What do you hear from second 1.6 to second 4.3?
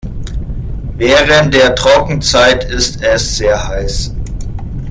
Trockenzeit ist es sehr heiß.